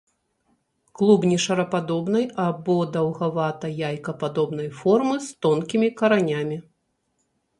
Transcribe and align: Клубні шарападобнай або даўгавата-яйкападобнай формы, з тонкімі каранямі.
Клубні 0.99 1.35
шарападобнай 1.43 2.25
або 2.45 2.77
даўгавата-яйкападобнай 2.95 4.69
формы, 4.81 5.15
з 5.29 5.47
тонкімі 5.47 5.87
каранямі. 6.03 6.57